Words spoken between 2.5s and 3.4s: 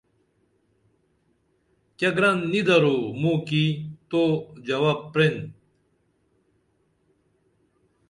نی درو موں